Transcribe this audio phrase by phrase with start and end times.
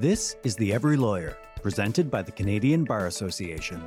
[0.00, 3.82] This is The Every Lawyer, presented by the Canadian Bar Association.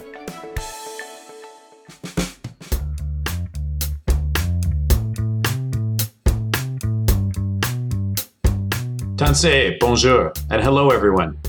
[9.15, 11.39] Tansi, bonjour, and hello everyone.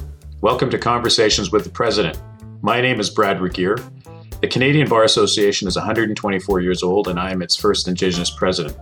[0.42, 2.22] Welcome to Conversations with the President.
[2.60, 3.76] My name is Brad Regier.
[4.42, 8.76] The Canadian Bar Association is 124 years old, and I am its first Indigenous president.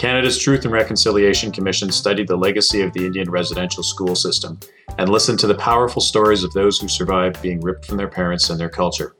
[0.00, 4.58] Canada's Truth and Reconciliation Commission studied the legacy of the Indian residential school system
[4.96, 8.48] and listened to the powerful stories of those who survived being ripped from their parents
[8.48, 9.14] and their culture.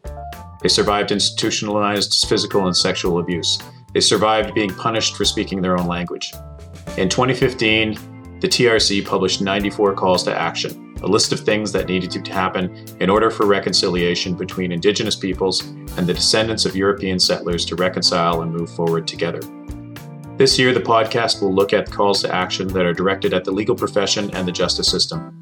[0.63, 3.59] They survived institutionalized physical and sexual abuse.
[3.93, 6.33] They survived being punished for speaking their own language.
[6.97, 12.11] In 2015, the TRC published 94 calls to action, a list of things that needed
[12.11, 15.61] to happen in order for reconciliation between Indigenous peoples
[15.99, 19.41] and the descendants of European settlers to reconcile and move forward together.
[20.41, 23.51] This year, the podcast will look at calls to action that are directed at the
[23.51, 25.39] legal profession and the justice system.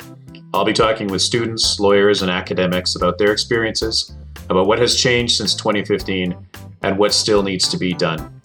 [0.52, 4.16] I'll be talking with students, lawyers, and academics about their experiences,
[4.51, 6.35] about what has changed since 2015,
[6.82, 8.43] and what still needs to be done.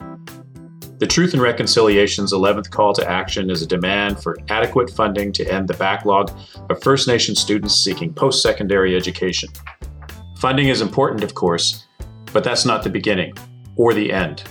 [1.00, 5.52] The Truth and Reconciliation's 11th call to action is a demand for adequate funding to
[5.52, 6.30] end the backlog
[6.70, 9.50] of First Nation students seeking post secondary education.
[10.38, 11.88] Funding is important, of course,
[12.32, 13.34] but that's not the beginning
[13.76, 14.44] or the end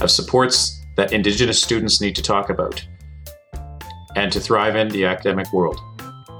[0.00, 2.84] of supports that Indigenous students need to talk about
[4.14, 5.80] and to thrive in the academic world.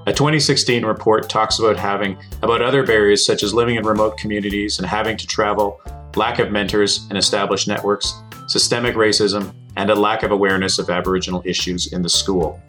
[0.06, 4.78] A 2016 report talks about having about other barriers such as living in remote communities
[4.78, 5.80] and having to travel,
[6.16, 8.12] lack of mentors and established networks,
[8.48, 12.60] systemic racism, and a lack of awareness of Aboriginal issues in the school.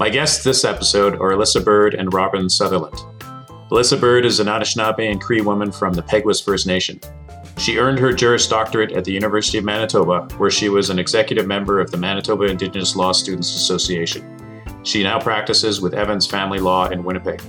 [0.00, 2.96] My guests this episode are Alyssa Bird and Robin Sutherland.
[3.70, 7.00] Alyssa Bird is an Anishinaabe and Cree woman from the Peguis First Nation.
[7.58, 11.46] She earned her Juris Doctorate at the University of Manitoba, where she was an executive
[11.46, 14.24] member of the Manitoba Indigenous Law Students Association.
[14.84, 17.42] She now practices with Evans Family Law in Winnipeg.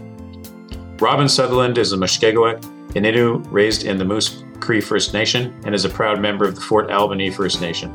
[0.99, 2.59] Robin Sutherland is a Mushkegowuk
[2.93, 6.61] Innino raised in the Moose Cree First Nation and is a proud member of the
[6.61, 7.93] Fort Albany First Nation.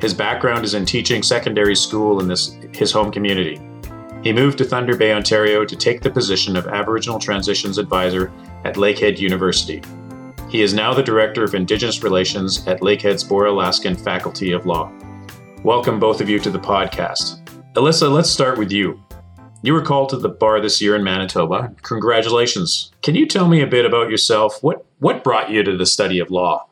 [0.00, 3.58] His background is in teaching secondary school in this, his home community.
[4.22, 8.30] He moved to Thunder Bay, Ontario to take the position of Aboriginal Transitions Advisor
[8.64, 9.82] at Lakehead University.
[10.48, 14.90] He is now the Director of Indigenous Relations at Lakehead's Bora Laskin Faculty of Law.
[15.62, 17.44] Welcome, both of you, to the podcast.
[17.74, 18.98] Alyssa, let's start with you.
[19.60, 21.74] You were called to the bar this year in Manitoba.
[21.82, 22.90] Congratulations.
[23.02, 24.62] Can you tell me a bit about yourself?
[24.62, 26.66] What, what brought you to the study of law?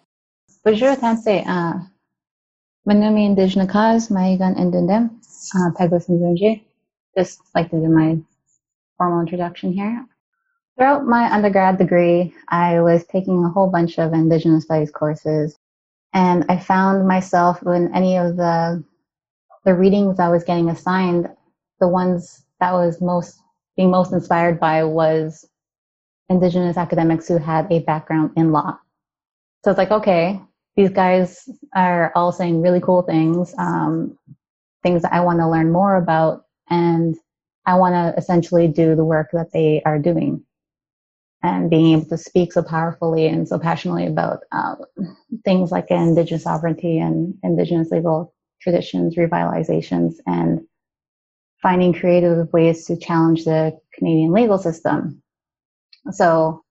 [0.64, 1.46] Bonjour, Tansi.
[1.46, 1.74] Uh,
[2.88, 5.10] Manumi Indigenous Maigan Indindem,
[5.54, 6.62] uh, Peguis.
[7.14, 8.16] Just like to do my
[8.96, 10.06] formal introduction here.
[10.76, 15.58] Throughout my undergrad degree, I was taking a whole bunch of Indigenous studies courses,
[16.12, 18.84] and I found myself in any of the
[19.64, 21.28] the readings I was getting assigned,
[21.80, 23.40] the ones that was most
[23.76, 25.48] being most inspired by was
[26.28, 28.78] Indigenous academics who had a background in law.
[29.64, 30.40] So it's like, okay,
[30.76, 34.18] these guys are all saying really cool things, um,
[34.82, 37.16] things that I want to learn more about, and
[37.64, 40.45] I want to essentially do the work that they are doing
[41.46, 44.74] and being able to speak so powerfully and so passionately about uh,
[45.44, 50.60] things like indigenous sovereignty and indigenous legal traditions, revitalizations, and
[51.62, 55.22] finding creative ways to challenge the Canadian legal system.
[56.10, 56.64] So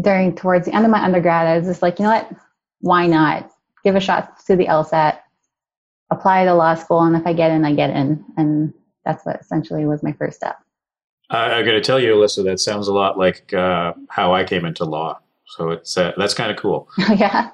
[0.00, 2.32] during towards the end of my undergrad, I was just like, you know what?
[2.80, 3.48] Why not
[3.84, 5.20] give a shot to the LSAT,
[6.10, 8.24] apply to law school, and if I get in, I get in.
[8.36, 10.56] And that's what essentially was my first step.
[11.30, 14.44] I, am going to tell you, Alyssa, that sounds a lot like uh, how I
[14.44, 15.20] came into law.
[15.46, 16.88] So it's uh, that's kind of cool.
[17.16, 17.50] yeah.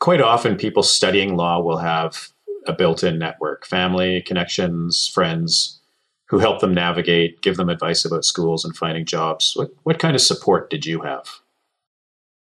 [0.00, 2.28] Quite often, people studying law will have
[2.66, 5.80] a built-in network, family connections, friends
[6.28, 9.52] who help them navigate, give them advice about schools and finding jobs.
[9.54, 11.26] What what kind of support did you have?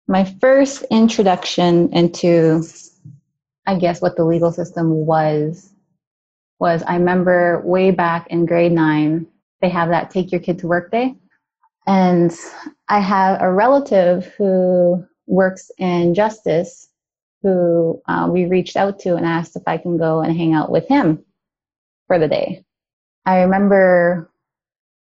[0.08, 2.64] My first introduction into,
[3.68, 5.72] I guess, what the legal system was,
[6.60, 9.28] was I remember way back in grade nine
[9.62, 11.16] they have that take your kid to work day.
[11.88, 12.36] And
[12.90, 16.90] I have a relative who works in justice
[17.42, 20.72] who uh, we reached out to and asked if I can go and hang out
[20.72, 21.24] with him
[22.08, 22.64] for the day.
[23.26, 24.30] I remember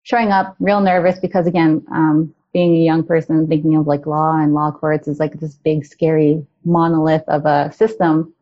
[0.02, 4.37] showing up real nervous because, again, um, being a young person thinking of like law
[4.37, 8.35] and law courts is like this big, scary monolith of a system.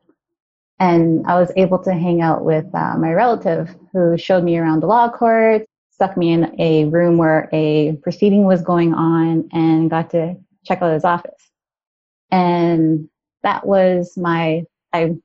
[0.81, 4.81] And I was able to hang out with uh, my relative who showed me around
[4.81, 5.68] the law court,
[5.98, 10.80] stuck me in a room where a proceeding was going on and got to check
[10.80, 11.50] out his office.
[12.30, 13.08] And
[13.42, 14.62] that was my,
[14.92, 15.16] I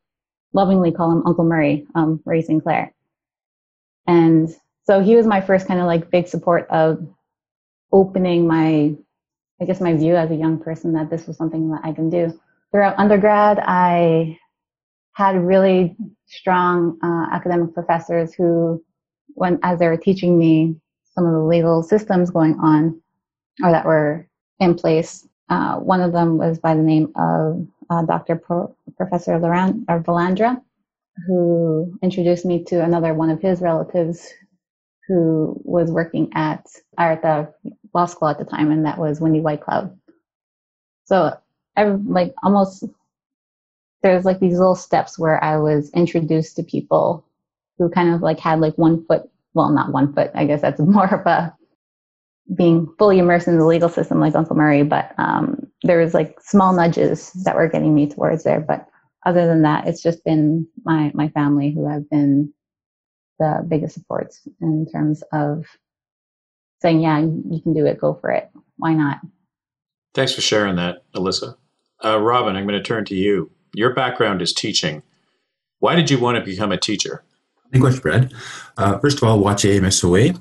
[0.52, 2.92] lovingly call him Uncle Murray, um, Ray Sinclair.
[4.08, 4.50] And
[4.88, 7.08] so he was my first kind of like big support of
[7.92, 8.96] opening my,
[9.62, 12.10] I guess, my view as a young person that this was something that I can
[12.10, 12.40] do.
[12.72, 14.40] Throughout undergrad, I
[15.12, 18.84] had really strong uh, academic professors who,
[19.36, 20.76] when as they were teaching me
[21.16, 23.02] some of the legal systems going on
[23.64, 24.28] or that were
[24.60, 28.36] in place, uh, one of them was by the name of uh, Dr.
[28.38, 30.62] Pro- Professor Laurent, or Valandra,
[31.28, 34.30] who introduced me to another one of his relatives
[35.08, 36.66] who was working at
[36.98, 37.54] the
[37.94, 39.96] Law School at the time, and that was Wendy Whitecloud.
[41.06, 41.38] So
[41.76, 42.86] I'm like almost
[44.02, 47.26] there's like these little steps where I was introduced to people
[47.78, 49.24] who kind of like had like one foot,
[49.54, 51.56] well, not one foot, I guess that's more of a
[52.56, 56.40] being fully immersed in the legal system like Uncle Murray, but um, there was like
[56.42, 58.60] small nudges that were getting me towards there.
[58.60, 58.88] But
[59.26, 62.54] other than that, it's just been my my family who have been
[63.40, 65.66] the biggest supports in terms of
[66.82, 68.00] saying, "Yeah, you can do it.
[68.00, 68.50] Go for it.
[68.78, 69.20] Why not?"
[70.14, 71.56] Thanks for sharing that, Alyssa.
[72.04, 73.50] Uh, Robin, I'm going to turn to you.
[73.74, 75.02] Your background is teaching.
[75.80, 77.24] Why did you want to become a teacher?
[77.74, 78.34] English, Brad.
[78.78, 80.40] Uh, first of all, watch AMSOA.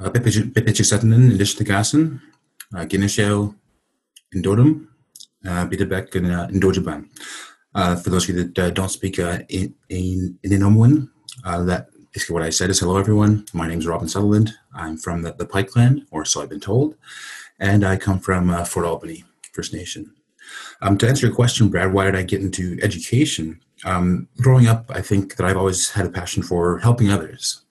[0.00, 2.20] Pepetje Satanen in Lishtagasan,
[2.72, 3.54] Ginisho
[4.32, 4.88] in Dodum,
[5.44, 7.08] Bidabek in Dojaban.
[8.02, 11.08] For those of you that uh, don't speak uh, in, in, in
[11.44, 13.46] uh, that basically what I said is hello everyone.
[13.52, 14.52] My name is Robin Sutherland.
[14.74, 16.96] I'm from the, the Pike Clan, or so I've been told,
[17.58, 20.12] and I come from uh, Fort Albany First Nation.
[20.80, 23.60] Um, to answer your question, Brad, why did I get into education?
[23.84, 27.62] Um, growing up, I think that I've always had a passion for helping others.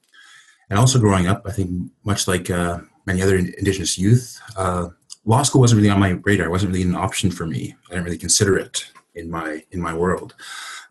[0.69, 4.89] And also growing up, I think much like uh, many other Indigenous youth, uh,
[5.25, 6.47] law school wasn't really on my radar.
[6.47, 7.75] It wasn't really an option for me.
[7.89, 8.85] I didn't really consider it
[9.15, 10.35] in my in my world.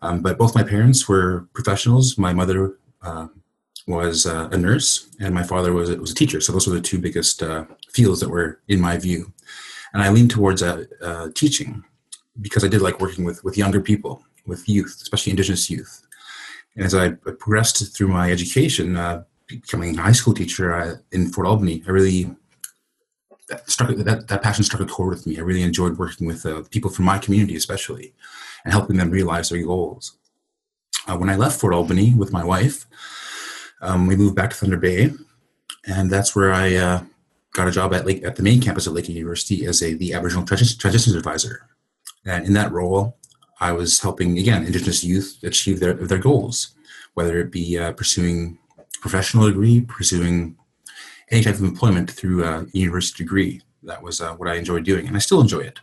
[0.01, 2.17] Um, but both my parents were professionals.
[2.17, 3.27] My mother uh,
[3.87, 6.41] was a nurse, and my father was was a teacher.
[6.41, 9.31] So those were the two biggest uh, fields that were in my view.
[9.93, 11.83] And I leaned towards uh, uh, teaching
[12.39, 16.05] because I did like working with with younger people, with youth, especially Indigenous youth.
[16.75, 21.31] And as I progressed through my education, uh, becoming a high school teacher uh, in
[21.31, 22.35] Fort Albany, I really
[23.51, 25.37] that struck that, that passion struck a chord with me.
[25.37, 28.13] I really enjoyed working with uh, people from my community, especially,
[28.63, 30.17] and helping them realize their goals.
[31.07, 32.85] Uh, when I left Fort Albany with my wife,
[33.81, 35.11] um, we moved back to Thunder Bay,
[35.85, 37.03] and that's where I uh,
[37.53, 40.13] got a job at Lake at the main campus of Lake University as a the
[40.13, 41.67] Aboriginal Transitions Advisor.
[42.25, 43.17] And in that role,
[43.61, 46.73] I was helping again Indigenous youth achieve their their goals,
[47.13, 48.57] whether it be uh, pursuing
[49.01, 50.57] professional degree, pursuing
[51.29, 53.61] any type of employment through a university degree.
[53.83, 55.79] That was uh, what I enjoyed doing, and I still enjoy it.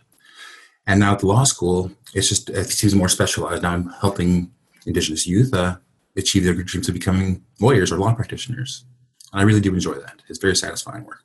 [0.87, 3.63] And now at the law school, it's just it seems more specialized.
[3.63, 4.51] Now I'm helping
[4.85, 5.77] Indigenous youth uh,
[6.17, 8.83] achieve their dreams of becoming lawyers or law practitioners.
[9.31, 10.21] And I really do enjoy that.
[10.27, 11.23] It's very satisfying work.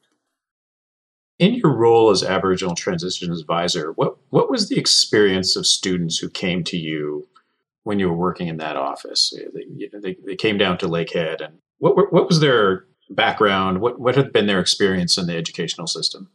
[1.39, 6.29] In your role as Aboriginal Transition Advisor, what, what was the experience of students who
[6.29, 7.27] came to you
[7.83, 9.35] when you were working in that office?
[9.53, 13.81] They, they, they came down to Lakehead, and what, what was their background?
[13.81, 16.31] What, what had been their experience in the educational system?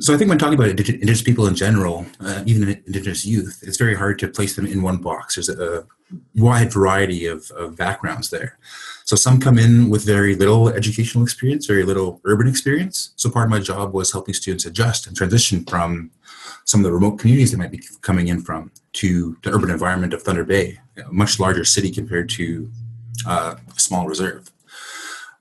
[0.00, 3.76] So I think when talking about Indigenous people in general, uh, even Indigenous youth, it's
[3.76, 5.36] very hard to place them in one box.
[5.36, 5.86] There's a,
[6.34, 8.58] wide variety of, of backgrounds there.
[9.06, 13.12] So some come in with very little educational experience, very little urban experience.
[13.16, 16.10] So part of my job was helping students adjust and transition from
[16.64, 20.14] some of the remote communities they might be coming in from to the urban environment
[20.14, 22.70] of Thunder Bay, a much larger city compared to
[23.26, 24.50] uh, a small reserve.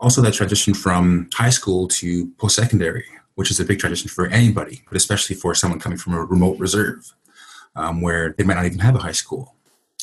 [0.02, 3.06] Also, that transition from high school to post secondary,
[3.36, 6.60] which is a big transition for anybody, but especially for someone coming from a remote
[6.60, 7.14] reserve
[7.78, 9.56] um, where they might not even have a high school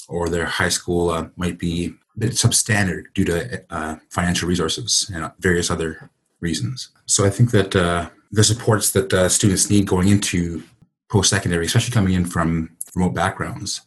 [0.08, 5.30] or their high school uh, might be bit substandard due to uh, financial resources and
[5.40, 6.88] various other reasons.
[7.06, 10.62] So I think that uh, the supports that uh, students need going into
[11.10, 13.82] post-secondary, especially coming in from remote backgrounds,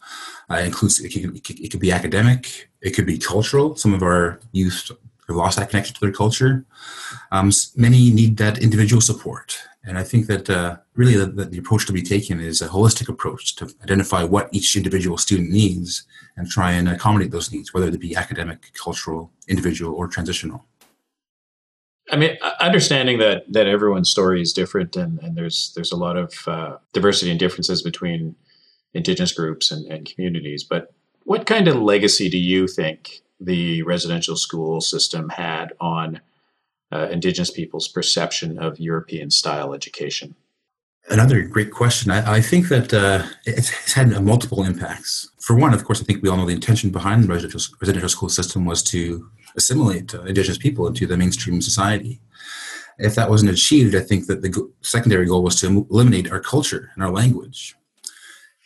[0.50, 3.76] uh, includes it could, it could, be academic, it could be cultural.
[3.76, 4.92] Some of our youth
[5.28, 6.66] have lost that connection to their culture.
[7.32, 11.86] Um, many need that individual support and I think that uh, really the, the, approach
[11.88, 16.04] to be taken is a holistic approach to identify what each individual student needs
[16.38, 20.64] and try and accommodate those needs, whether it be academic, cultural, individual, or transitional.
[22.12, 26.18] I mean, understanding that that everyone's story is different, and, and there's there's a lot
[26.18, 28.36] of uh, diversity and differences between
[28.94, 30.64] indigenous groups and, and communities.
[30.64, 36.22] But what kind of legacy do you think the residential school system had on
[36.92, 40.36] uh, Indigenous people's perception of European style education?
[41.10, 42.12] Another great question.
[42.12, 45.30] I, I think that uh, it's, it's, had multiple impacts.
[45.42, 48.10] For one, of course, I think we all know the intention behind the residential, residential
[48.10, 52.22] school system was to assimilate uh, Indigenous people into the mainstream society.
[53.00, 56.92] If that wasn't achieved, I think that the secondary goal was to eliminate our culture
[56.96, 57.76] and our language.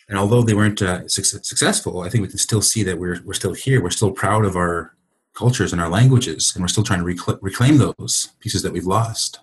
[0.09, 3.19] And although they weren't uh, su- successful, I think we can still see that we're,
[3.25, 3.81] we're still here.
[3.81, 4.93] We're still proud of our
[5.37, 8.87] cultures and our languages, and we're still trying to recl- reclaim those pieces that we've
[8.87, 9.39] lost.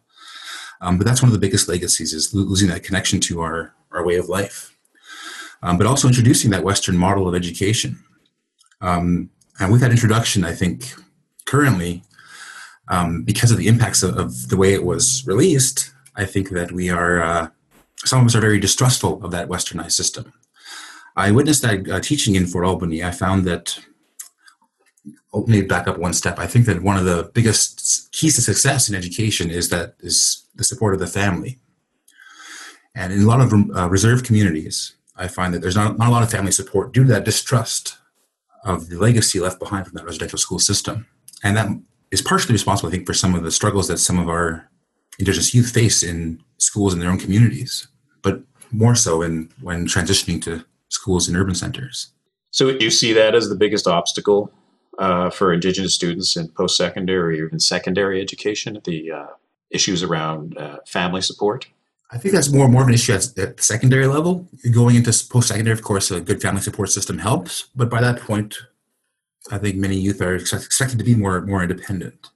[0.80, 4.04] Um, but that's one of the biggest legacies is losing that connection to our, our
[4.04, 4.76] way of life.
[5.62, 8.02] Um, but also introducing that Western model of education.
[8.80, 10.92] Um, and with that introduction, I think
[11.46, 12.02] currently,
[12.88, 16.72] um, because of the impacts of, of, the way it was released, I think that
[16.72, 17.48] we are, uh,
[17.98, 20.32] some of us are very distrustful of that westernized system.
[21.16, 23.02] I witnessed that uh, teaching in Fort Albany.
[23.02, 23.78] I found that,
[25.46, 26.38] maybe back up one step.
[26.38, 30.46] I think that one of the biggest keys to success in education is that is
[30.54, 31.58] the support of the family.
[32.94, 36.10] And in a lot of uh, reserve communities, I find that there's not, not a
[36.10, 37.98] lot of family support due to that distrust
[38.64, 41.06] of the legacy left behind from that residential school system.
[41.42, 41.68] And that
[42.10, 44.70] is partially responsible, I think, for some of the struggles that some of our
[45.18, 47.86] Indigenous youth face in schools in their own communities,
[48.22, 48.42] but
[48.72, 52.12] more so in when transitioning to schools in urban centers.
[52.50, 54.52] So you see that as the biggest obstacle
[54.98, 59.26] uh, for Indigenous students in post-secondary or even secondary education, the uh,
[59.70, 61.66] issues around uh, family support?
[62.10, 64.48] I think that's more and more of an issue at, the secondary level.
[64.72, 68.56] Going into post-secondary, of course, a good family support system helps, but by that point,
[69.50, 72.30] I think many youth are expected to be more more independent.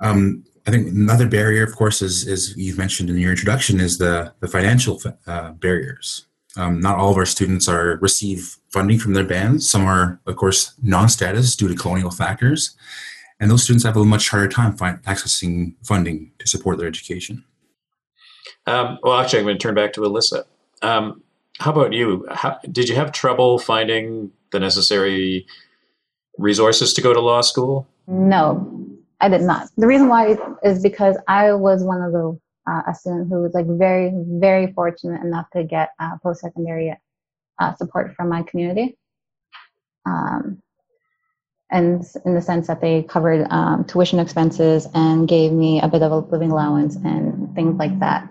[0.00, 3.98] Um, I think another barrier, of course, is, is you've mentioned in your introduction, is
[3.98, 6.26] the the financial uh, barriers.
[6.56, 9.68] Um, not all of our students are receive funding from their bands.
[9.68, 12.76] Some are, of course, non-status due to colonial factors,
[13.40, 17.44] and those students have a much harder time find, accessing funding to support their education.
[18.66, 20.44] Um, well, actually, I'm going to turn back to Alyssa.
[20.82, 21.22] Um,
[21.58, 22.26] how about you?
[22.30, 25.46] How, did you have trouble finding the necessary
[26.38, 27.86] resources to go to law school?
[28.06, 28.86] No,
[29.20, 29.68] I did not.
[29.76, 33.54] The reason why is because I was one of the uh, a student who was
[33.54, 36.96] like very, very fortunate enough to get uh, post-secondary
[37.60, 38.96] uh, support from my community.
[40.06, 40.62] Um,
[41.70, 46.02] and in the sense that they covered um, tuition expenses and gave me a bit
[46.02, 48.28] of a living allowance and things like that.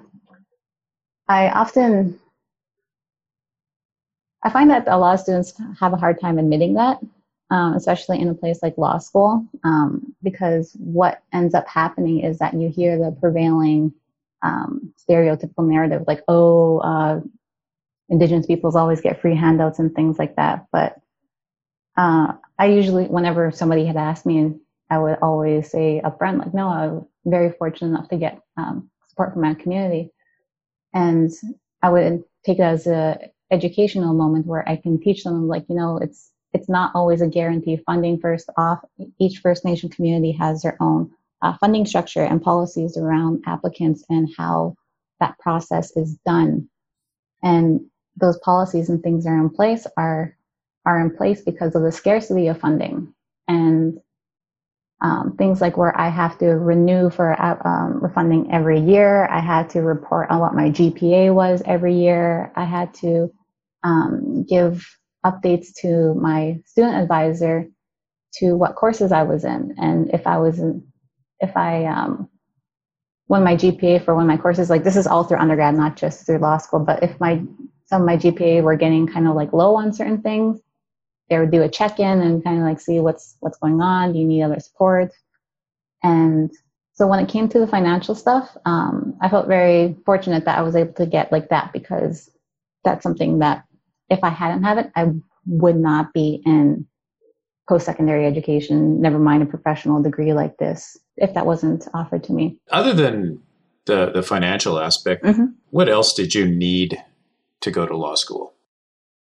[1.27, 2.19] I often
[4.43, 6.99] I find that a lot of students have a hard time admitting that,
[7.49, 12.37] um, especially in a place like law school, um, because what ends up happening is
[12.39, 13.93] that you hear the prevailing
[14.43, 17.19] um, stereotypical narrative, like, oh, uh,
[18.09, 20.65] Indigenous peoples always get free handouts and things like that.
[20.71, 20.97] But
[21.97, 24.53] uh, I usually, whenever somebody had asked me,
[24.89, 29.33] I would always say upfront, like, no, I'm very fortunate enough to get um, support
[29.33, 30.11] from my community
[30.93, 31.31] and
[31.81, 33.19] I would take it as a
[33.51, 37.27] educational moment where I can teach them like, you know, it's it's not always a
[37.27, 38.79] guarantee funding first off.
[39.19, 41.11] Each First Nation community has their own
[41.43, 44.75] uh, funding structure and policies around applicants and how
[45.19, 46.69] that process is done.
[47.43, 47.81] And
[48.15, 50.35] those policies and things are in place are
[50.85, 53.13] are in place because of the scarcity of funding.
[53.47, 53.99] And
[55.01, 59.27] um, things like where I have to renew for uh, um, refunding every year.
[59.27, 62.53] I had to report on what my GPA was every year.
[62.55, 63.31] I had to
[63.83, 64.85] um, give
[65.25, 67.67] updates to my student advisor
[68.35, 70.83] to what courses I was in, and if I was in,
[71.43, 72.29] if I um,
[73.27, 75.95] when my GPA for one of my courses, like this is all through undergrad, not
[75.97, 77.43] just through law school, but if my
[77.85, 80.59] some of my GPA were getting kind of like low on certain things,
[81.29, 84.13] they would do a check-in and kind of like see what's what's going on.
[84.13, 85.11] Do you need other support?
[86.01, 86.51] And
[86.93, 90.61] so when it came to the financial stuff, um, I felt very fortunate that I
[90.61, 92.29] was able to get like that because
[92.83, 93.65] that's something that
[94.09, 95.11] if I hadn't had it, I
[95.47, 96.85] would not be in
[97.67, 102.57] post-secondary education, never mind a professional degree like this, if that wasn't offered to me.
[102.71, 103.41] Other than
[103.85, 105.45] the, the financial aspect, mm-hmm.
[105.69, 107.01] what else did you need
[107.61, 108.53] to go to law school?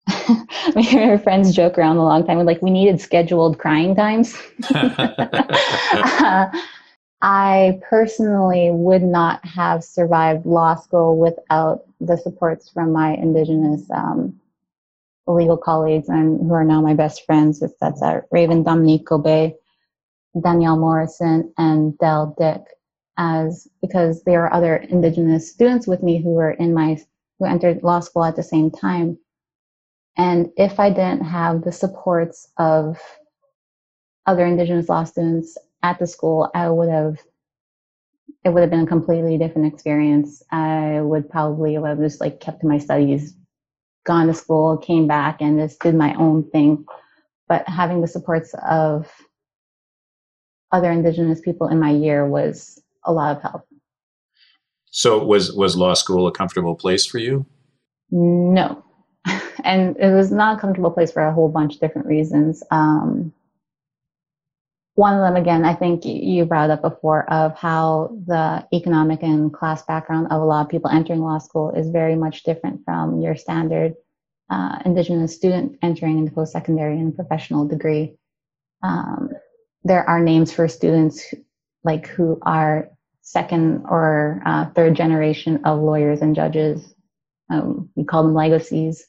[0.75, 2.43] me and my friends joke around a long time.
[2.45, 4.37] Like we needed scheduled crying times.
[4.73, 6.47] uh,
[7.21, 14.39] I personally would not have survived law school without the supports from my Indigenous um,
[15.27, 17.61] legal colleagues and who are now my best friends.
[17.81, 19.55] That's uh, Raven Dominique Gobet,
[20.41, 22.61] Danielle Morrison, and Del Dick.
[23.17, 26.97] As because there are other Indigenous students with me who were in my
[27.37, 29.17] who entered law school at the same time
[30.19, 33.01] and if I didn't have the supports of
[34.25, 37.19] other Indigenous law students at the school, I would have,
[38.43, 40.43] it would have been a completely different experience.
[40.51, 43.33] I would probably would have just like kept to my studies,
[44.05, 46.85] gone to school, came back and just did my own thing.
[47.47, 49.09] But having the supports of
[50.71, 53.67] other Indigenous people in my year was a lot of help.
[54.91, 57.45] So was was law school a comfortable place for you?
[58.11, 58.83] No,
[59.63, 62.63] and it was not a comfortable place for a whole bunch of different reasons.
[62.71, 63.33] Um,
[64.95, 69.53] one of them, again, I think you brought up before, of how the economic and
[69.53, 73.21] class background of a lot of people entering law school is very much different from
[73.21, 73.93] your standard
[74.49, 78.17] uh, Indigenous student entering into post secondary and professional degree.
[78.83, 79.29] Um,
[79.83, 81.33] there are names for students
[81.83, 82.89] like who are
[83.21, 86.93] second or uh, third generation of lawyers and judges.
[87.49, 89.05] Um, we call them legacies.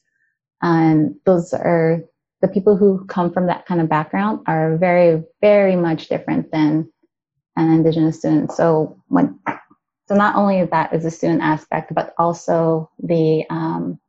[0.61, 2.01] And those are
[2.41, 6.91] the people who come from that kind of background are very, very much different than
[7.55, 8.51] an indigenous student.
[8.51, 9.39] So when,
[10.07, 13.99] so not only that is the student aspect, but also the, um,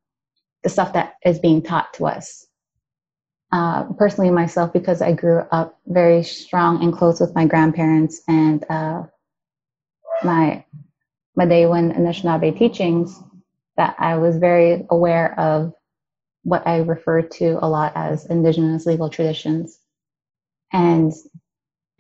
[0.63, 2.47] the stuff that is being taught to us.
[3.53, 8.65] Uh, personally, myself, because I grew up very strong and close with my grandparents and
[8.71, 9.03] uh,
[10.25, 10.65] my
[11.39, 13.21] Madawan Anishinaabe teachings,
[13.77, 15.75] that I was very aware of
[16.45, 19.79] what I refer to a lot as indigenous legal traditions.
[20.73, 21.13] And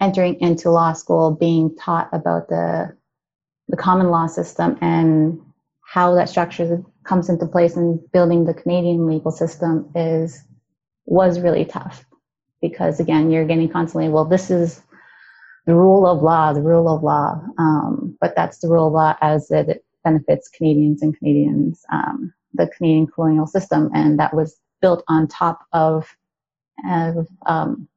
[0.00, 2.96] entering into law school, being taught about the,
[3.68, 5.38] the common law system and
[5.82, 10.42] how that structure comes into place in building the Canadian legal system is
[11.06, 12.04] was really tough
[12.60, 14.82] because again you're getting constantly well this is
[15.66, 19.16] the rule of law the rule of law um, but that's the rule of law
[19.20, 25.02] as it benefits Canadians and Canadians um, the Canadian colonial system, and that was built
[25.08, 26.06] on top of,
[27.46, 27.88] um,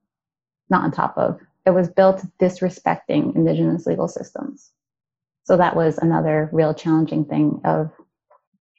[0.70, 4.72] not on top of, it was built disrespecting Indigenous legal systems.
[5.44, 7.92] So that was another real challenging thing of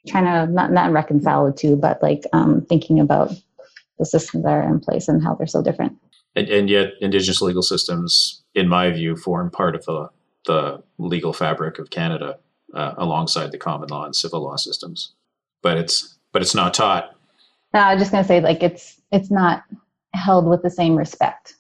[0.07, 3.33] trying to not, not reconcile the two, but like um, thinking about
[3.99, 5.97] the systems that are in place and how they're so different.
[6.35, 10.11] And, and yet, Indigenous legal systems, in my view, form part of the,
[10.47, 12.39] the legal fabric of Canada
[12.75, 15.13] uh, alongside the common law and civil law systems
[15.67, 17.11] but it's but it's not taught.
[17.75, 19.65] No, I was just going to say like it's it's not
[20.15, 21.55] held with the same respect.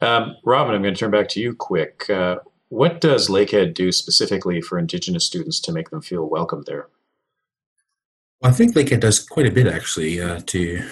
[0.00, 2.08] Um, Robin, I'm going to turn back to you quick.
[2.08, 2.36] Uh,
[2.70, 6.88] what does Lakehead do specifically for Indigenous students to make them feel welcome there?
[8.40, 10.82] Well, I think Lakehead does quite a bit actually uh, to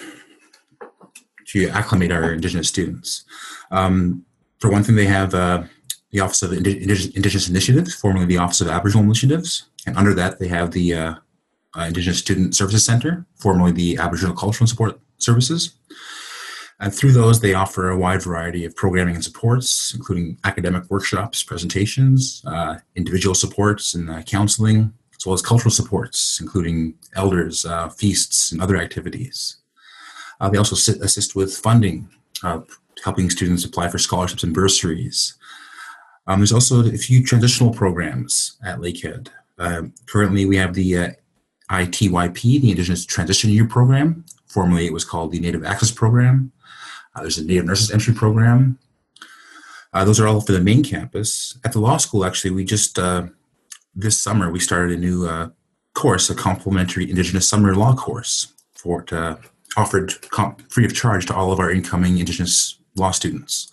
[1.47, 3.25] to acclimate our Indigenous students.
[3.71, 4.25] Um,
[4.59, 5.63] for one thing, they have uh,
[6.11, 10.47] the Office of Indigenous, Initiatives, formerly the Office of Aboriginal Initiatives, and under that they
[10.47, 11.15] have the uh,
[11.77, 15.75] uh, Indigenous Student Services Center, formerly the Aboriginal Cultural Support Services.
[16.79, 21.41] And through those, they offer a wide variety of programming and supports, including academic workshops,
[21.41, 27.89] presentations, uh, individual supports, and uh, counseling, as well as cultural supports, including elders, uh,
[27.89, 29.57] feasts, and other activities.
[30.39, 32.09] Uh, they also assist with funding,
[32.43, 32.61] uh,
[33.03, 35.35] helping students apply for scholarships and bursaries.
[36.27, 39.29] Um, there's also a few transitional programs at Lakehead.
[40.05, 41.15] currently, we have the
[41.69, 44.25] ITYP, the Indigenous Transition Year Program.
[44.47, 46.51] Formerly, it was called the Native Access Program.
[47.15, 48.77] Uh, there's a Native Nurses Entry Program.
[49.93, 51.57] Uh, those are all for the main campus.
[51.65, 53.27] At the law school, actually, we just uh,
[53.95, 55.49] this summer we started a new uh,
[55.93, 59.37] course, a complementary Indigenous summer law course, for it,
[59.77, 63.71] offered comp- free of charge to all of our incoming Indigenous law students.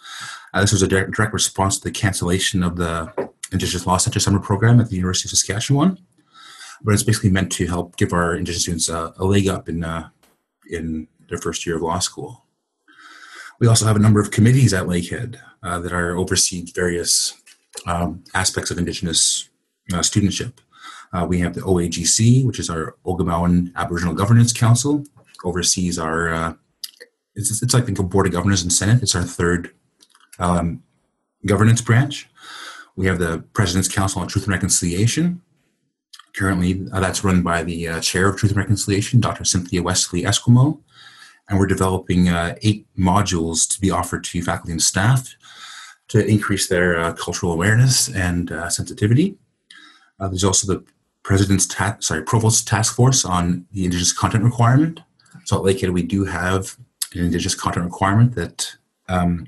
[0.52, 3.12] Uh, this was a direct, direct response to the cancellation of the
[3.50, 5.98] Indigenous Law Center summer program at the University of Saskatchewan
[6.84, 10.10] but it's basically meant to help give our Indigenous students a leg up in uh,
[10.70, 12.44] in their first year of law school.
[13.58, 17.34] We also have a number of committees at Lakehead uh, that are overseeing various
[17.86, 19.48] um, aspects of Indigenous
[19.92, 20.54] uh, studentship.
[21.12, 25.04] Uh, we have the OAGC, which is our Ogimaawin Aboriginal Governance Council,
[25.44, 26.54] oversees our uh,
[27.36, 29.02] it's, it's like the Board of Governors and Senate.
[29.02, 29.70] It's our third
[30.38, 30.82] um,
[31.46, 32.28] governance branch.
[32.96, 35.42] We have the President's Council on Truth and Reconciliation,
[36.34, 39.44] Currently, uh, that's run by the uh, chair of Truth and Reconciliation, Dr.
[39.44, 40.80] Cynthia Wesley Esquimaux.
[41.48, 45.36] And we're developing uh, eight modules to be offered to faculty and staff
[46.08, 49.36] to increase their uh, cultural awareness and uh, sensitivity.
[50.18, 50.84] Uh, there's also the
[51.22, 55.00] President's, ta- sorry, Provost's Task Force on the Indigenous Content Requirement.
[55.44, 56.76] So at Lakehead, we do have
[57.12, 58.76] an Indigenous content requirement that
[59.08, 59.46] um,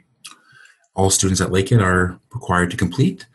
[0.95, 3.27] all students at Lakehead are required to complete.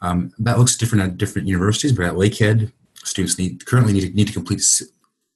[0.00, 2.72] Um, that looks different at different universities, but at Lakehead,
[3.04, 4.62] students need currently need to, need to complete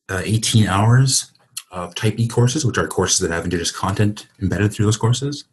[0.08, 1.32] uh, 18 hours
[1.70, 5.44] of Type E courses, which are courses that have Indigenous content embedded through those courses.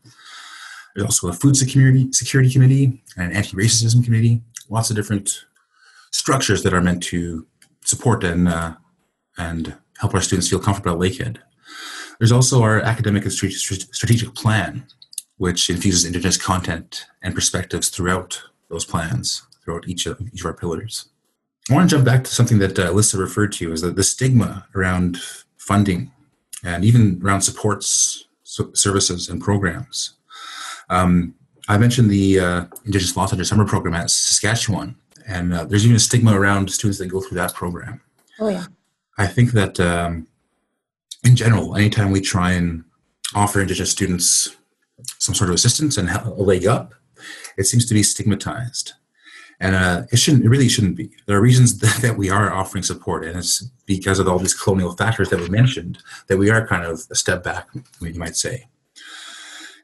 [0.93, 4.41] There's also a food security security committee and an anti-racism committee.
[4.69, 5.45] Lots of different
[6.11, 7.47] structures that are meant to
[7.85, 8.75] support and uh,
[9.37, 11.37] and help our students feel comfortable at Lakehead.
[12.17, 14.85] There's also our academic and strategic plan,
[15.37, 20.53] which infuses Indigenous content and perspectives throughout those plans, throughout each of, each of our
[20.53, 21.09] pillars.
[21.69, 24.03] I want to jump back to something that uh, Alyssa referred to is that the
[24.03, 25.19] stigma around
[25.57, 26.11] funding
[26.63, 30.15] and even around supports services and programs.
[30.89, 31.35] Um,
[31.67, 34.95] I mentioned the uh, Indigenous Law Center summer program at Saskatchewan,
[35.27, 38.01] and uh, there's even a stigma around students that go through that program.
[38.39, 38.65] Oh yeah.
[39.19, 40.27] I think that um,
[41.25, 42.85] in general, anytime we try and
[43.35, 44.55] offer Indigenous students
[45.17, 46.93] some sort of assistance and a leg up,
[47.57, 48.93] it seems to be stigmatized.
[49.59, 50.45] And uh, it shouldn't.
[50.45, 51.11] It really shouldn't be.
[51.25, 54.53] There are reasons that, that, we are offering support, and it's because of all these
[54.53, 57.67] colonial factors that we mentioned that we are kind of a step back,
[57.99, 58.69] you might say.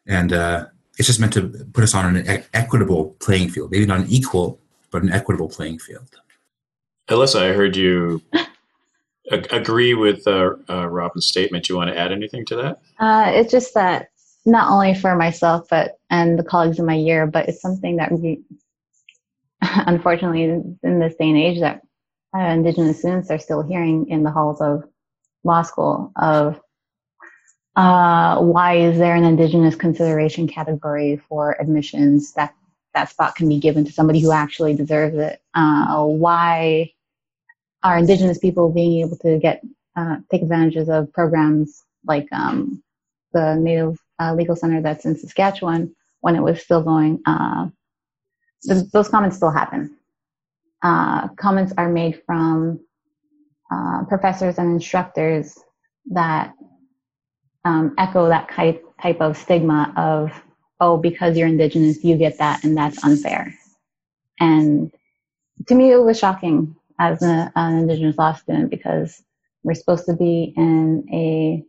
[0.08, 0.67] And uh,
[0.98, 4.62] it's just meant to put us on an equitable playing field, maybe not an equal,
[4.91, 6.08] but an equitable playing field.
[7.10, 8.21] Alyssa, I heard you
[9.32, 11.66] agree with uh, uh, Robin's statement.
[11.66, 12.82] Do you want to add anything to that?
[13.00, 14.10] Uh, it's just that
[14.46, 18.12] not only for myself, but and the colleagues in my year, but it's something that
[18.12, 18.42] we,
[19.62, 21.82] unfortunately, in this day and age, that
[22.36, 24.84] uh, Indigenous students are still hearing in the halls of
[25.44, 26.60] law school of
[27.76, 32.54] uh, why is there an Indigenous consideration category for admissions that
[32.94, 35.42] that spot can be given to somebody who actually deserves it?
[35.54, 36.92] Uh, why
[37.86, 39.62] are Indigenous people being able to get
[39.95, 42.84] uh, take advantages of programs like um,
[43.32, 47.21] the Native uh, Legal Center that's in Saskatchewan when it was still going?
[47.28, 47.67] Uh,
[48.63, 49.95] th- those comments still happen.
[50.82, 52.80] Uh, comments are made from
[53.71, 55.58] uh, professors and instructors
[56.08, 56.56] that
[57.65, 60.32] um, echo that type type of stigma of
[60.80, 63.54] oh because you're indigenous you get that and that's unfair
[64.39, 64.91] and
[65.67, 69.22] to me it was shocking as a, an Indigenous law student because
[69.64, 71.64] we're supposed to be in a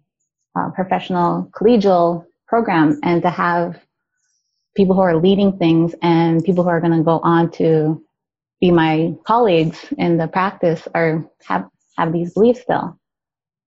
[0.58, 3.80] uh, professional collegial program and to have
[4.76, 8.02] people who are leading things and people who are going to go on to
[8.60, 12.98] be my colleagues in the practice are have have these beliefs still.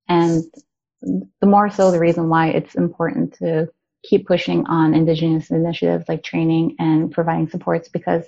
[0.08, 0.44] And
[1.02, 3.70] the more so the reason why it's important to
[4.04, 8.24] keep pushing on indigenous initiatives like training and providing supports because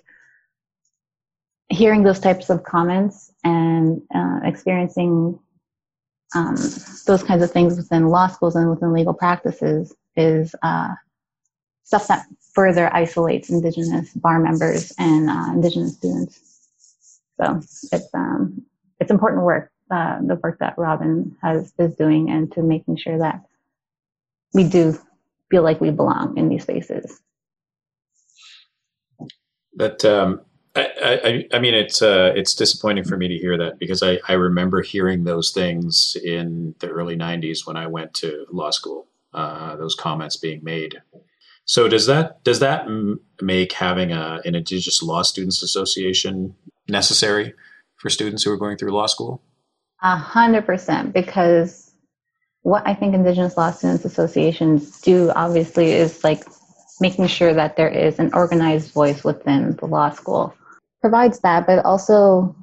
[1.71, 5.39] hearing those types of comments and uh, experiencing
[6.36, 6.55] um,
[7.07, 10.89] those kinds of things within law schools and within legal practices is uh,
[11.84, 16.39] stuff that further isolates Indigenous bar members and uh, Indigenous students.
[17.39, 18.63] So it's um,
[18.99, 23.17] it's important work, uh, the work that Robin has is doing, and to making sure
[23.17, 23.41] that
[24.53, 24.97] we do
[25.49, 27.19] feel like we belong in these spaces.
[29.75, 30.41] That um,
[30.75, 34.19] I, I, I mean, it's uh, it's disappointing for me to hear that because I,
[34.27, 39.07] I remember hearing those things in the early '90s when I went to law school.
[39.34, 41.01] Uh, those comments being made.
[41.65, 42.86] So does that does that
[43.41, 46.55] make having a, an Indigenous Law Students Association
[46.88, 47.53] necessary
[47.97, 49.41] for students who are going through law school?
[50.01, 51.93] A hundred percent, because
[52.63, 56.43] what I think Indigenous Law Students Associations do obviously is like
[56.99, 60.53] making sure that there is an organized voice within the law school
[61.01, 62.55] provides that, but also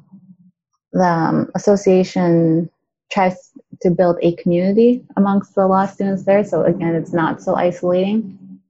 [0.92, 2.70] the um, association
[3.10, 3.50] tries
[3.82, 6.44] to build a community amongst the law students there.
[6.44, 8.60] So again, it's not so isolating.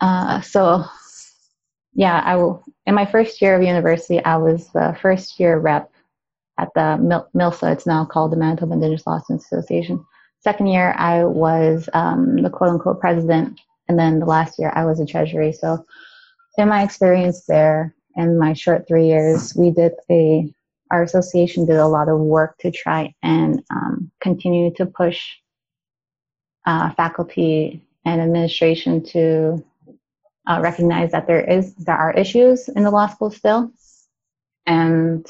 [0.00, 0.84] Uh, so
[1.94, 2.64] yeah, I will.
[2.86, 5.90] In my first year of university, I was the first year rep
[6.58, 7.72] at the Mil- MILSA.
[7.72, 10.04] It's now called the Manitoba Indigenous Law Students Association.
[10.42, 14.84] Second year, I was um, the quote unquote president, and then the last year, I
[14.84, 15.52] was a treasury.
[15.52, 15.84] So
[16.56, 20.52] in my experience there, in my short three years, we did a
[20.90, 25.36] our association did a lot of work to try and um, continue to push
[26.66, 29.64] uh, faculty and administration to
[30.48, 33.72] uh, recognize that there is there are issues in the law school still,
[34.66, 35.26] and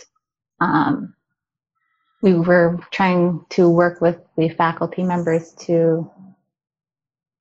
[0.60, 1.14] um,
[2.22, 6.10] we were trying to work with the faculty members to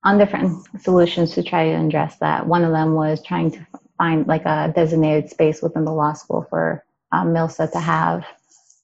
[0.03, 2.45] on different solutions to try to address that.
[2.45, 3.65] One of them was trying to
[3.99, 8.25] find like a designated space within the law school for um, MILSA to have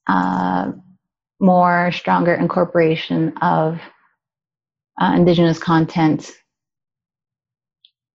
[0.08, 0.72] uh,
[1.40, 3.80] more stronger incorporation of
[5.02, 6.32] uh, indigenous content.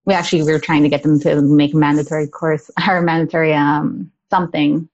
[0.04, 3.54] We actually we were trying to get them to make a mandatory course or mandatory
[3.54, 4.88] um, something,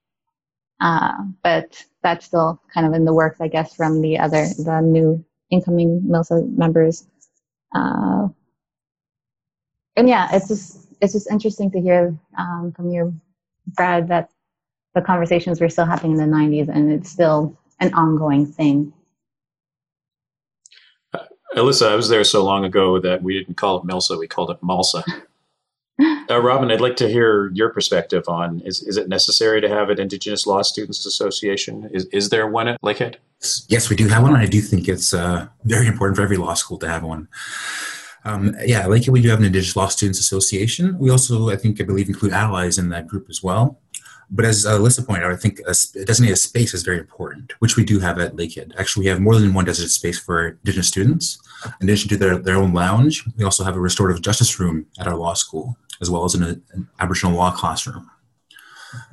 [0.80, 4.80] uh, but that's still kind of in the works, I guess, from the other the
[4.80, 7.06] new incoming MILSA members.
[7.74, 8.28] Uh,
[9.96, 13.12] and yeah, it's just it's just interesting to hear um, from your
[13.66, 14.30] Brad that
[14.94, 18.92] the conversations were still happening in the 90s and it's still an ongoing thing.
[21.12, 21.24] Uh,
[21.56, 24.50] Alyssa, I was there so long ago that we didn't call it Milsa, we called
[24.50, 25.04] it Malsa.
[26.28, 29.90] Uh, Robin, I'd like to hear your perspective on is, is it necessary to have
[29.90, 31.88] an Indigenous Law Students Association?
[31.92, 33.16] Is, is there one at Lakehead?
[33.68, 34.34] Yes, we do have one.
[34.34, 37.28] And I do think it's uh, very important for every law school to have one.
[38.26, 40.98] Um, yeah, Lakehead, we do have an Indigenous Law Students Association.
[40.98, 43.78] We also, I think, I believe, include allies in that group as well.
[44.28, 47.76] But as uh, Alyssa pointed out, I think a designated space is very important, which
[47.76, 48.72] we do have at Lakehead.
[48.80, 51.38] Actually, we have more than one designated space for Indigenous students.
[51.80, 55.06] In addition to their, their own lounge, we also have a restorative justice room at
[55.06, 58.10] our law school, as well as an, an Aboriginal law classroom.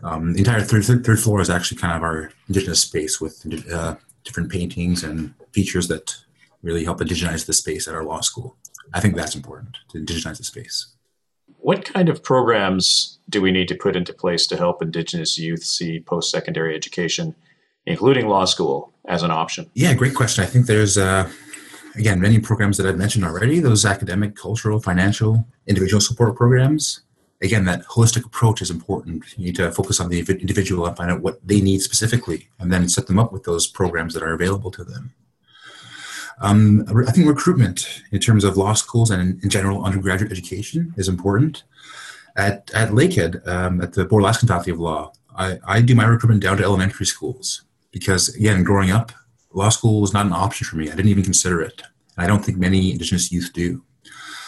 [0.02, 3.46] Um, the entire third, third, third, floor is actually kind of our Indigenous space with
[3.72, 6.16] uh, different paintings and features that
[6.64, 8.58] really help indigenize the space at our law school.
[8.94, 10.88] I think that's important to indigenize the space.
[11.60, 15.64] What kind of programs do we need to put into place to help Indigenous youth
[15.64, 17.36] see post secondary education,
[17.86, 19.70] including law school, as an option?
[19.74, 20.44] Yeah, great question.
[20.44, 21.30] I think there's, uh,
[21.96, 27.02] again, many programs that I've mentioned already those academic, cultural, financial, individual support programs.
[27.42, 29.24] Again, that holistic approach is important.
[29.38, 32.72] You need to focus on the individual and find out what they need specifically, and
[32.72, 35.14] then set them up with those programs that are available to them.
[36.42, 41.08] Um, I think recruitment in terms of law schools and in general undergraduate education is
[41.08, 41.64] important.
[42.36, 46.06] At, at Lakehead, um, at the Bora Laskin Faculty of Law, I, I do my
[46.06, 49.12] recruitment down to elementary schools because, again, growing up,
[49.54, 50.90] law school was not an option for me.
[50.90, 51.82] I didn't even consider it.
[52.18, 53.84] I don't think many Indigenous youth do.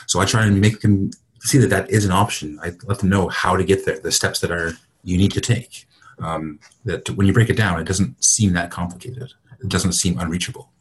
[0.08, 2.60] So I try and make them see that that is an option.
[2.62, 5.42] I let them know how to get there, the steps that are you need to
[5.42, 5.88] take.
[6.20, 9.34] Um, that when you break it down, it doesn't seem that complicated.
[9.62, 10.72] It doesn't seem unreachable.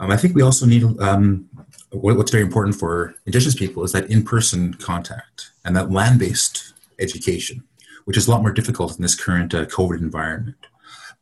[0.00, 1.48] Um, I think we also need um,
[1.90, 7.62] what, what's very important for Indigenous people is that in-person contact and that land-based education,
[8.06, 10.56] which is a lot more difficult in this current uh, COVID environment.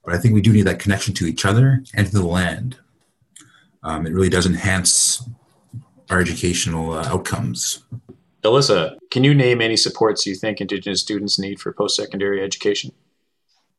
[0.05, 2.79] But I think we do need that connection to each other and to the land.
[3.83, 5.29] Um, it really does enhance
[6.09, 7.85] our educational uh, outcomes.
[8.45, 12.93] Alyssa, can you name any supports you think Indigenous students need for post-secondary education?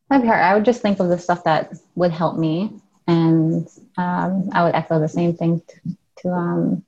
[0.10, 0.30] That'd.
[0.30, 3.68] I would just think of the stuff that would help me and
[3.98, 6.86] um, I would echo the same thing to, to, um,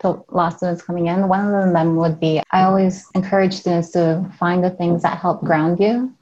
[0.00, 1.26] to law students coming in.
[1.26, 5.42] One of them would be I always encourage students to find the things that help
[5.42, 6.14] ground you,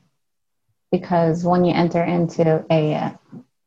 [0.92, 3.10] because when you enter into a uh,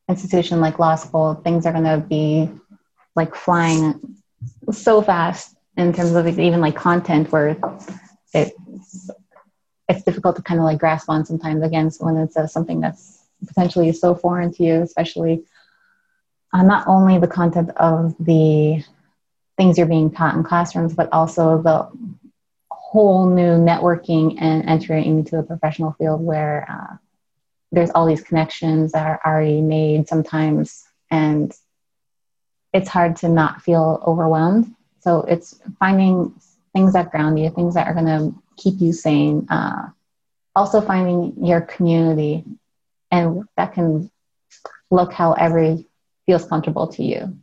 [0.07, 2.49] institution like law school, things are going to be
[3.15, 4.15] like flying
[4.71, 7.57] so fast in terms of even like content where
[8.33, 8.53] it
[9.89, 13.20] it's difficult to kind of like grasp on sometimes again when it's uh, something that's
[13.47, 15.43] potentially is so foreign to you, especially
[16.53, 18.83] uh, not only the content of the
[19.57, 21.87] things you're being taught in classrooms, but also the
[22.71, 26.95] whole new networking and entering into the professional field where uh,
[27.71, 31.53] there's all these connections that are already made sometimes, and
[32.73, 34.75] it's hard to not feel overwhelmed.
[34.99, 36.33] So it's finding
[36.73, 39.47] things that ground you, things that are going to keep you sane.
[39.49, 39.89] Uh,
[40.55, 42.43] also finding your community
[43.11, 44.09] and that can
[44.89, 45.77] look however
[46.25, 47.37] feels comfortable to you.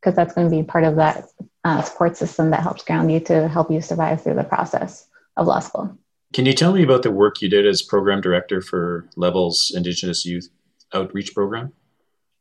[0.00, 1.24] Because that's going to be part of that
[1.64, 5.46] uh, support system that helps ground you to help you survive through the process of
[5.46, 5.96] law school.
[6.32, 10.24] Can you tell me about the work you did as program director for Level's indigenous
[10.24, 10.48] youth
[10.92, 11.72] outreach program?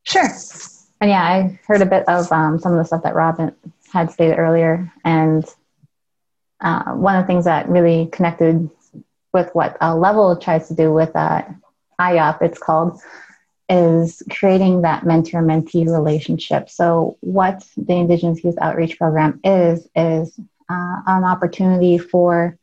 [0.03, 0.29] Sure.
[1.01, 3.53] And yeah i heard a bit of um, some of the stuff that robin
[3.91, 5.45] had stated earlier and
[6.61, 8.69] uh, one of the things that really connected
[9.33, 11.53] with what a level tries to do with that
[11.99, 12.99] IOP, it's called,
[13.69, 16.69] is creating that mentor mentee relationship.
[16.69, 22.57] So, what the Indigenous Youth Outreach Program is, is uh, an opportunity for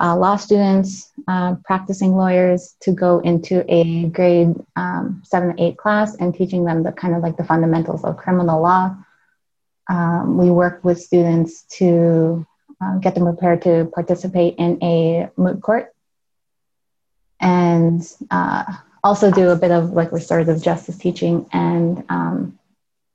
[0.00, 6.16] uh, law students, uh, practicing lawyers to go into a grade um, seven, eight class
[6.16, 8.96] and teaching them the kind of like the fundamentals of criminal law.
[9.88, 12.46] Um, we work with students to
[12.80, 15.94] uh, get them prepared to participate in a moot court
[17.42, 18.00] and
[18.30, 18.64] uh,
[19.04, 22.58] also do a bit of like restorative justice teaching and um,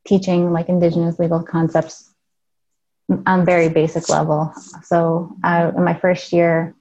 [0.05, 2.13] teaching like indigenous legal concepts
[3.25, 4.53] on very basic level.
[4.83, 6.75] So I, in my first year,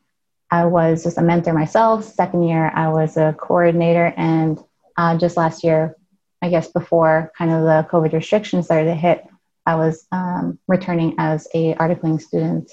[0.51, 2.05] I was just a mentor myself.
[2.05, 4.59] Second year, I was a coordinator, and
[4.97, 5.97] uh, just last year,
[6.43, 9.25] I guess before kind of the COVID restrictions started to hit,
[9.65, 12.71] I was um, returning as a articling student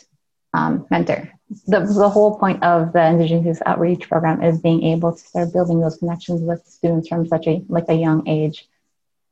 [0.54, 1.33] um, mentor
[1.68, 5.54] the, the whole point of the Indigenous Youth Outreach Program is being able to start
[5.54, 8.68] building those connections with students from such a like a young age,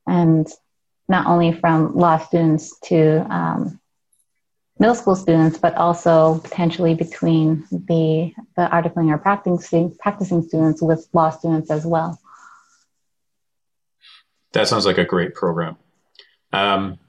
[0.08, 0.48] and
[1.08, 3.80] not only from law students to um,
[4.80, 11.08] middle school students, but also potentially between the the articling or practicing practicing students with
[11.14, 12.20] law students as well.
[14.54, 15.78] That sounds like a great program.
[16.52, 17.00] Um,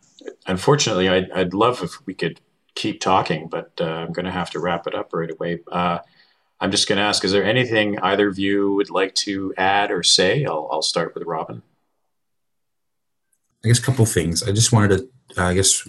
[0.47, 2.41] unfortunately, I'd, I'd love if we could
[2.75, 5.61] keep talking, but uh, I'm going to have to wrap it up right away.
[5.71, 5.99] Uh,
[6.61, 9.91] I'm just going to ask: Is there anything either of you would like to add
[9.91, 10.45] or say?
[10.45, 11.63] I'll, I'll start with Robin.
[13.65, 14.43] I guess a couple things.
[14.43, 15.87] I just wanted to, uh, I guess,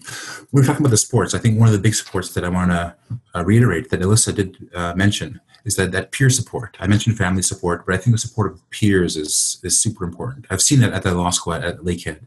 [0.52, 1.34] we were talking about the sports.
[1.34, 2.96] I think one of the big supports that I want to
[3.34, 6.78] uh, reiterate that Alyssa did uh, mention is that that peer support.
[6.80, 10.46] I mentioned family support, but I think the support of peers is is super important.
[10.50, 12.26] I've seen that at the law school at, at Lakehead,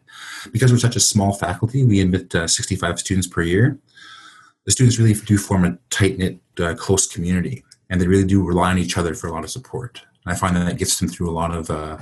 [0.50, 1.84] because we're such a small faculty.
[1.84, 3.78] We admit uh, 65 students per year.
[4.66, 8.42] The students really do form a tight knit, uh, close community, and they really do
[8.42, 10.02] rely on each other for a lot of support.
[10.24, 11.98] And I find that that gets them through a lot of uh,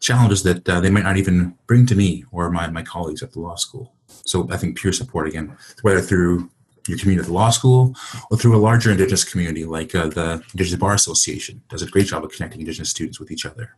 [0.00, 3.32] challenges that uh, they might not even bring to me or my, my colleagues at
[3.32, 3.94] the law school.
[4.26, 6.50] So I think peer support again, whether through
[6.88, 7.94] your community at the law school
[8.30, 12.06] or through a larger Indigenous community like uh, the Indigenous Bar Association, does a great
[12.06, 13.76] job of connecting Indigenous students with each other.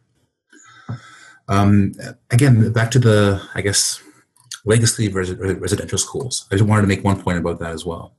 [1.48, 1.92] Um,
[2.30, 4.02] again, back to the, I guess,
[4.64, 6.46] legacy res- residential schools.
[6.50, 8.12] I just wanted to make one point about that as well.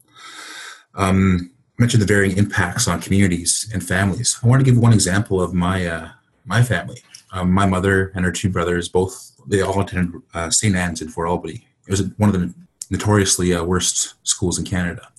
[0.95, 4.38] Um, I mentioned the varying impacts on communities and families.
[4.43, 6.10] I want to give one example of my uh,
[6.45, 7.01] my family.
[7.32, 10.75] Um, my mother and her two brothers both they all attended uh, St.
[10.75, 11.67] Anne's in Fort Albany.
[11.88, 12.53] It was one of the
[12.89, 15.10] notoriously uh, worst schools in Canada,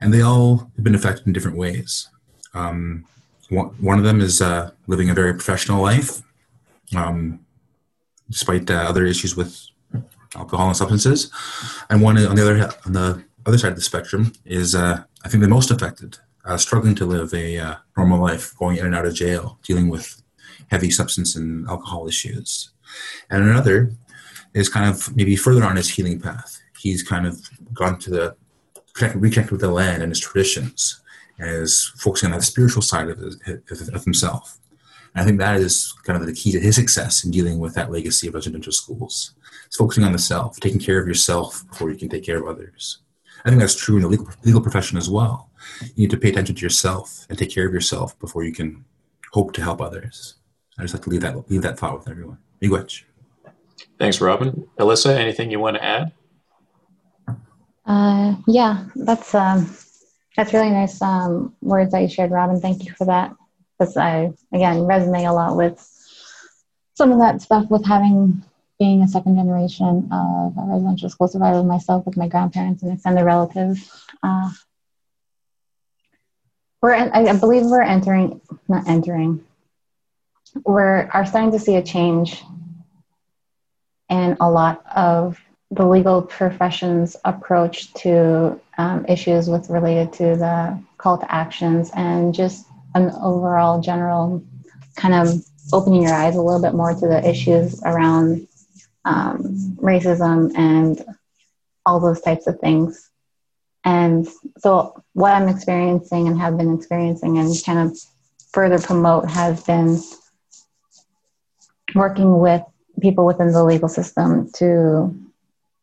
[0.00, 2.08] and they all have been affected in different ways.
[2.52, 3.04] Um,
[3.48, 6.20] one, of them is uh, living a very professional life,
[6.96, 7.40] um,
[8.28, 9.56] despite uh, other issues with
[10.36, 11.30] alcohol and substances,
[11.90, 15.28] and one on the other on the other side of the spectrum is uh, I
[15.28, 19.06] think the most affected, uh, struggling to live a normal life, going in and out
[19.06, 20.22] of jail, dealing with
[20.70, 22.70] heavy substance and alcohol issues.
[23.30, 23.92] And another
[24.54, 26.60] is kind of maybe further on his healing path.
[26.78, 27.40] He's kind of
[27.72, 28.36] gone to the
[28.94, 31.00] connect, reconnect with the land and his traditions
[31.38, 34.58] and is focusing on the spiritual side of, his, of himself.
[35.14, 37.90] I think that is kind of the key to his success in dealing with that
[37.90, 39.34] legacy of residential schools.
[39.66, 42.48] It's focusing on the self, taking care of yourself before you can take care of
[42.48, 42.98] others.
[43.44, 45.50] I think that's true in the legal, legal profession as well.
[45.94, 48.84] You need to pay attention to yourself and take care of yourself before you can
[49.32, 50.36] hope to help others.
[50.78, 52.38] I just like to leave that leave that thought with everyone.
[52.62, 53.04] Miigwech.
[53.98, 54.68] Thanks, Robin.
[54.78, 56.12] Alyssa, anything you want to add?
[57.84, 59.70] Uh, yeah, that's um,
[60.36, 62.60] that's really nice um, words that you shared, Robin.
[62.60, 63.34] Thank you for that.
[63.78, 65.78] Because I again resonate a lot with
[66.94, 68.42] some of that stuff with having
[68.78, 73.24] being a second generation of a residential school survivor myself with my grandparents and extended
[73.24, 73.90] relatives.
[74.22, 74.50] Uh,
[76.82, 79.44] we're I believe we're entering not entering
[80.64, 82.42] we're are starting to see a change
[84.08, 85.38] in a lot of
[85.72, 92.32] the legal profession's approach to um, issues with related to the call to actions and
[92.32, 94.42] just an overall general
[94.94, 98.45] kind of opening your eyes a little bit more to the issues around
[99.06, 101.02] um, racism and
[101.86, 103.10] all those types of things.
[103.84, 107.96] And so, what I'm experiencing and have been experiencing and kind of
[108.52, 110.00] further promote has been
[111.94, 112.62] working with
[113.00, 115.14] people within the legal system to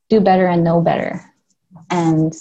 [0.09, 1.23] do better and know better
[1.89, 2.33] and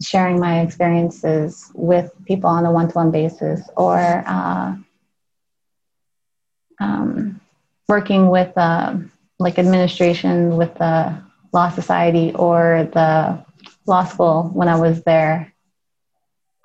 [0.00, 4.76] sharing my experiences with people on a one-to-one basis or uh,
[6.80, 7.40] um,
[7.88, 8.96] working with uh,
[9.38, 13.44] like administration with the law society or the
[13.86, 15.52] law school when i was there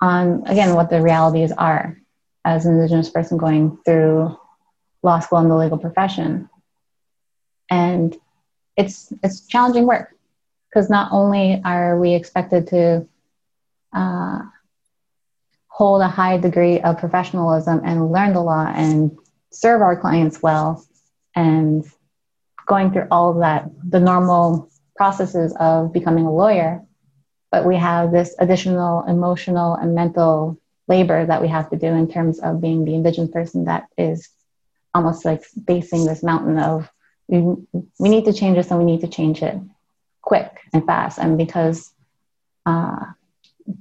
[0.00, 1.96] on again what the realities are
[2.44, 4.36] as an indigenous person going through
[5.02, 6.48] law school and the legal profession.
[7.70, 8.16] And
[8.76, 10.14] it's it's challenging work
[10.68, 13.06] because not only are we expected to
[13.92, 14.42] uh,
[15.68, 19.16] hold a high degree of professionalism and learn the law and
[19.50, 20.84] serve our clients well
[21.34, 21.84] and
[22.72, 23.60] going through all of that
[23.94, 26.70] the normal processes of becoming a lawyer
[27.52, 32.06] but we have this additional emotional and mental labor that we have to do in
[32.16, 34.28] terms of being the indigenous person that is
[34.94, 36.90] almost like facing this mountain of
[37.30, 37.38] we,
[37.98, 39.56] we need to change this and we need to change it
[40.20, 41.18] quick and fast.
[41.18, 41.92] And because
[42.66, 43.04] uh,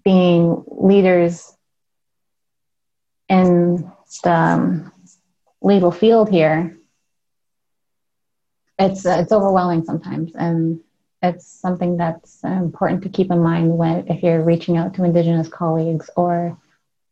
[0.04, 1.52] being leaders
[3.28, 3.92] in
[4.24, 4.92] the um,
[5.62, 6.78] legal field here,
[8.80, 10.80] it's uh, it's overwhelming sometimes, and
[11.22, 15.50] it's something that's important to keep in mind when if you're reaching out to Indigenous
[15.50, 16.58] colleagues or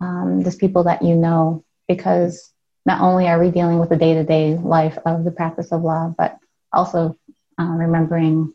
[0.02, 2.54] um, just people that you know, because
[2.86, 5.84] not only are we dealing with the day to day life of the practice of
[5.84, 6.38] law, but
[6.74, 7.18] also
[7.60, 8.54] uh, remembering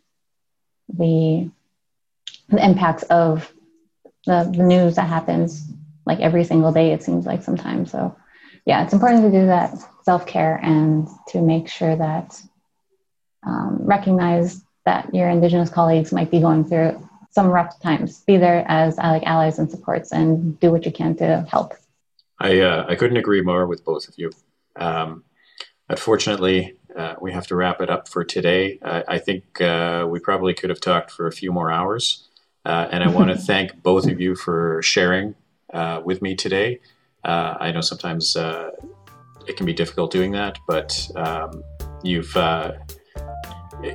[0.88, 1.50] the,
[2.48, 3.52] the impacts of
[4.26, 5.68] the, the news that happens
[6.06, 7.90] like every single day, it seems like sometimes.
[7.90, 8.16] So,
[8.64, 12.40] yeah, it's important to do that self care and to make sure that
[13.44, 18.20] um, recognize that your Indigenous colleagues might be going through some rough times.
[18.20, 21.74] Be there as uh, like allies and supports, and do what you can to help.
[22.38, 24.30] I uh, I couldn't agree more with both of you.
[24.76, 25.24] Um,
[25.88, 28.78] unfortunately, uh, we have to wrap it up for today.
[28.82, 32.28] I think uh, we probably could have talked for a few more hours,
[32.64, 35.34] uh, and I want to thank both of you for sharing
[35.72, 36.80] uh, with me today.
[37.24, 41.62] I know sometimes it can be difficult doing that, but um,
[42.02, 42.36] you've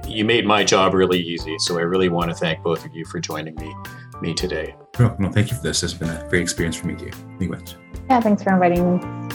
[0.07, 1.55] you made my job really easy.
[1.59, 3.73] So I really want to thank both of you for joining me
[4.21, 4.75] me today.
[4.99, 5.83] No, no, thank you for this.
[5.83, 7.11] It's been a great experience for me too.
[7.39, 7.75] Miigwech.
[8.09, 9.27] Yeah, thanks for inviting me.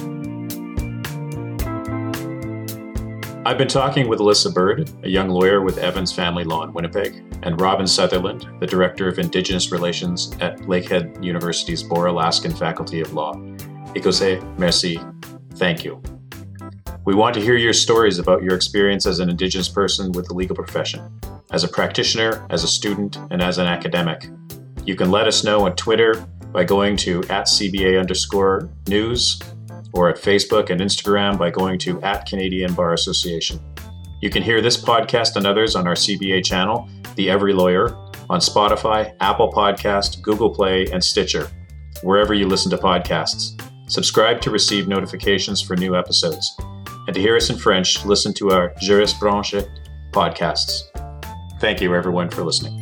[3.44, 7.24] I've been talking with Alyssa Bird, a young lawyer with Evans Family Law in Winnipeg,
[7.42, 13.12] and Robin Sutherland, the Director of Indigenous Relations at Lakehead University's Bora Laskin Faculty of
[13.14, 13.34] Law.
[13.94, 15.00] Ikose, merci,
[15.56, 16.00] thank you.
[17.04, 20.34] We want to hear your stories about your experience as an Indigenous person with the
[20.34, 24.28] legal profession, as a practitioner, as a student, and as an academic.
[24.84, 29.40] You can let us know on Twitter by going to at CBA underscore news
[29.92, 33.58] or at Facebook and Instagram by going to at Canadian Bar Association.
[34.20, 37.96] You can hear this podcast and others on our CBA channel, The Every Lawyer,
[38.30, 41.50] on Spotify, Apple Podcast, Google Play, and Stitcher,
[42.04, 43.60] wherever you listen to podcasts.
[43.90, 46.56] Subscribe to receive notifications for new episodes.
[47.06, 49.64] And to hear us in French, listen to our Juris Branche
[50.10, 50.82] podcasts.
[51.60, 52.81] Thank you, everyone, for listening.